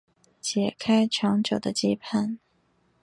[0.41, 2.39] 解开长久的羁绊